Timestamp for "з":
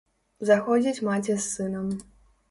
1.35-1.43